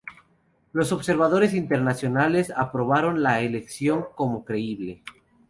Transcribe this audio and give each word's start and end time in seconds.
Los 0.73 0.91
observadores 0.93 1.53
internacionales 1.53 2.49
aprobaron 2.57 3.21
la 3.21 3.41
elección 3.41 4.07
como 4.15 4.43
"creíble". 4.43 5.03